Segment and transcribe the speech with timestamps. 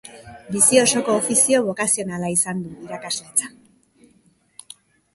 [0.53, 3.55] Bizi osoko ofizio bokazionala izan du irakasletza.